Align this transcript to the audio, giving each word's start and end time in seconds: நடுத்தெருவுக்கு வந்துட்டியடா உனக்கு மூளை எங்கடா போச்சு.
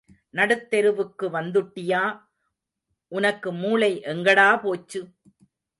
நடுத்தெருவுக்கு 0.33 1.25
வந்துட்டியடா 1.29 2.03
உனக்கு 3.11 3.51
மூளை 3.53 3.91
எங்கடா 4.03 4.61
போச்சு. 4.61 5.01